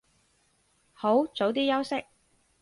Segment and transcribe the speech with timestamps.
[0.93, 2.03] 好，早啲休息